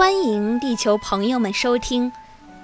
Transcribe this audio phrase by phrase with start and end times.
[0.00, 2.10] 欢迎地球朋友们收听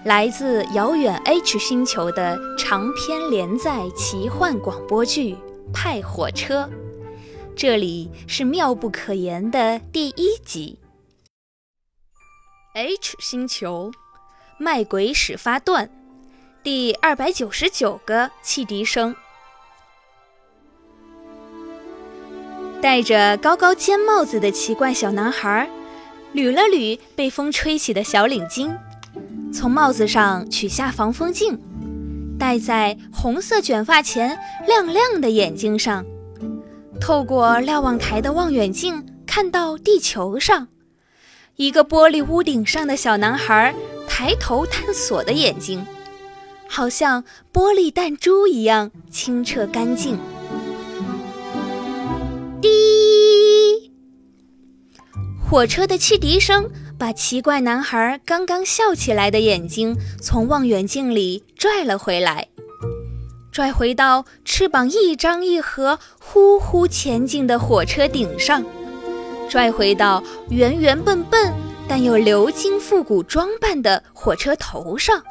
[0.04, 5.35] 来自遥远 H 星球的长篇连载奇幻广播剧
[5.71, 6.62] 《派火车》。
[7.54, 10.79] 这里是妙不可言的第一集。
[12.72, 13.93] H 星球，
[14.57, 15.91] 卖鬼始发段，
[16.62, 19.14] 第二百九十九个汽笛声。
[22.80, 25.68] 戴着高高尖帽子的奇怪小男孩，
[26.36, 28.71] 捋了捋被风吹起的小领巾，
[29.50, 31.59] 从帽子上取下防风镜，
[32.39, 36.05] 戴在红色卷发前亮亮的眼睛上。
[37.00, 40.69] 透过瞭望台的望远镜，看到地球上
[41.56, 43.75] 一个玻璃屋顶上的小男孩
[44.06, 45.87] 抬头探索的眼睛，
[46.69, 50.19] 好像玻璃弹珠一样清澈干净。
[52.61, 52.69] 滴！
[55.48, 62.48] 火车的汽笛声把奇怪男孩刚刚笑起来的眼睛从望远镜里拽了回来，
[63.53, 68.65] 拽回到翅膀一张一合、呼呼前进的火车顶上，
[69.48, 70.20] 拽回到
[70.51, 71.53] 圆圆笨笨
[71.87, 75.23] 但又鎏金复古装扮的火车头上，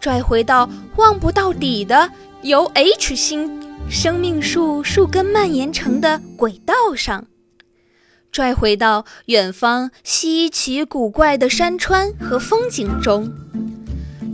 [0.00, 2.10] 拽回到望不到底的
[2.42, 3.60] 由 H 星。
[3.88, 7.24] 生命树树根蔓延成的轨道上，
[8.32, 13.32] 拽回到远方稀奇古怪的山川和风景中，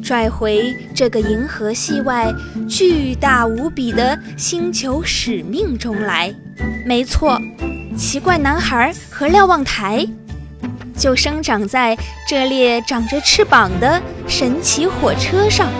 [0.03, 2.33] 拽回这个银河系外
[2.69, 6.35] 巨大无比的星球使命中来。
[6.85, 7.41] 没错，
[7.97, 10.07] 奇怪男孩和瞭望台
[10.97, 11.97] 就生长在
[12.29, 15.71] 这列长着翅膀的神奇火车上。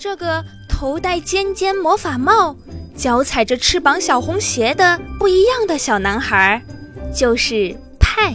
[0.00, 2.56] 这个头戴尖尖魔法帽、
[2.96, 6.64] 脚踩着翅膀小红鞋的不一样的小男孩，
[7.14, 8.34] 就是派，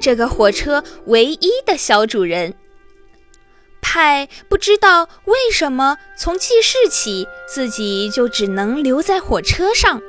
[0.00, 2.54] 这个火车唯一的小主人。
[3.82, 10.00] 派不知道为什么从记事起自己就只能留在火车上，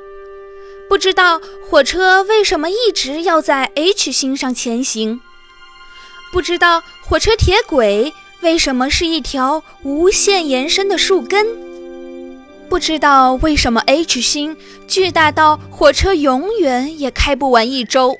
[0.88, 5.20] 不知道火车为什么一直要在 H 星上前行，
[6.32, 8.14] 不知道火车铁轨。
[8.46, 11.44] 为什么是一条无限延伸的树根？
[12.68, 18.16] 不知道为什么 H 星巨大到火车永远也开不完一周。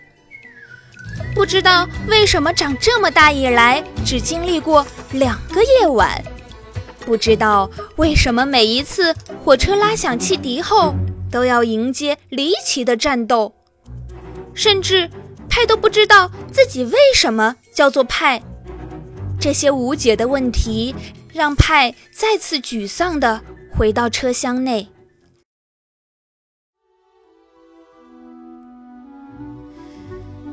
[1.32, 6.20] 不知道为什么长这么大以来只经历过两个夜晚。
[7.04, 9.14] 不知道为什么每一次
[9.44, 10.92] 火车拉响汽笛后
[11.30, 13.54] 都要迎接离奇的战斗。
[14.54, 15.08] 甚至
[15.48, 18.42] 派都不知道自己为什么叫做派。
[19.38, 20.94] 这些无解的问题
[21.32, 23.40] 让派再次沮丧地
[23.76, 24.88] 回到车厢内。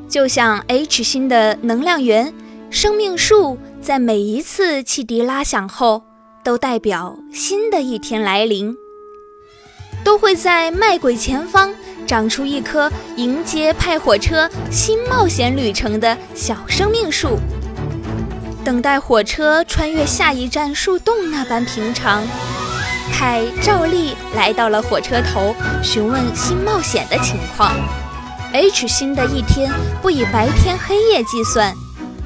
[0.08, 2.32] 就像 H 星的能量源
[2.70, 6.04] 生命树，在每一次汽笛拉响后，
[6.44, 8.76] 都代表新的一天来临，
[10.04, 11.74] 都会在麦轨前方
[12.06, 17.40] 长出一棵迎接派火车新冒险旅程的小生命树。
[18.64, 22.26] 等待火车穿越下一站树洞那般平常，
[23.12, 25.54] 派照例来到了火车头，
[25.84, 27.76] 询问新冒险的情况。
[28.54, 31.76] H 星的一天不以白天黑夜计算，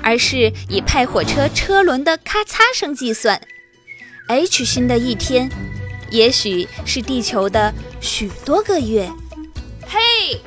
[0.03, 3.41] 而是以派火车车轮的咔嚓声计算。
[4.27, 5.49] H 星的一天，
[6.11, 9.09] 也许是地球的许多个月。
[9.87, 10.39] 嘿，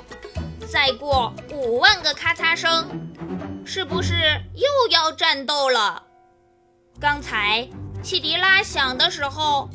[0.70, 2.86] 再过五万个咔嚓声。
[3.64, 4.14] 是不是
[4.54, 6.02] 又要战斗了？
[6.98, 7.68] 刚才
[8.02, 9.68] 汽笛拉响的时候，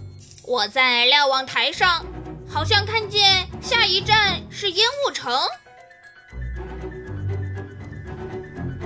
[0.45, 2.05] 我在瞭望台上，
[2.47, 5.33] 好像看见下一站是烟雾城。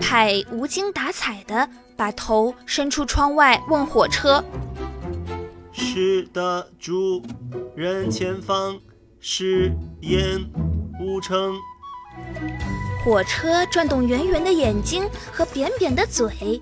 [0.01, 4.43] 派无精打采的把头伸出窗外，问火车
[5.71, 7.21] ：“是的，主
[7.75, 8.79] 人，前方
[9.19, 9.71] 是
[10.01, 10.49] 烟
[10.99, 11.55] 雾城。”
[13.03, 16.61] 火车转动圆圆的眼睛和扁扁的嘴，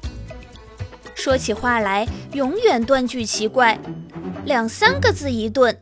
[1.16, 3.80] 说起话来永远断句奇怪，
[4.46, 5.76] 两三个字一顿。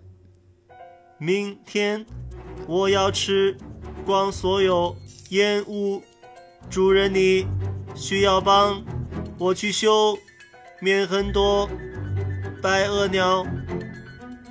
[1.17, 2.05] 明天
[2.67, 3.57] 我要吃
[4.05, 4.95] 光所有
[5.29, 6.01] 烟雾，
[6.69, 7.45] 主人你
[7.93, 8.81] 需要帮
[9.37, 10.17] 我去修
[10.79, 11.69] 面很多
[12.61, 13.45] 白鹅鸟，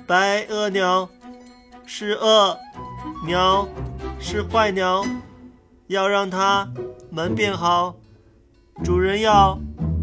[0.05, 1.09] 白鹅鸟
[1.87, 2.57] 是恶
[3.25, 3.67] 鸟，
[4.19, 5.03] 是坏鸟。
[5.87, 6.67] 要让它
[7.11, 7.95] 门变好，
[8.83, 9.59] 主人要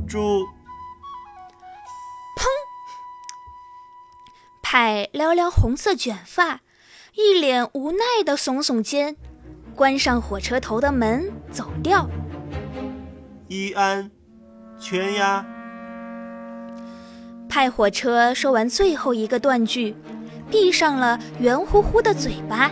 [0.06, 0.46] 住。
[2.36, 2.46] 砰！
[4.62, 6.60] 派撩撩红色卷发，
[7.14, 9.16] 一脸无奈的耸耸肩，
[9.74, 12.08] 关上火车头的门走掉。
[13.48, 14.10] 一安，
[14.78, 15.44] 全呀。
[17.48, 19.94] 派火车说完最后一个断句，
[20.48, 22.70] 闭上了圆乎乎的嘴巴，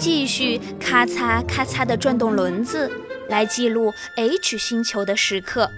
[0.00, 2.90] 继续咔嚓咔嚓地转动轮子，
[3.28, 5.70] 来记录 H 星球的时刻。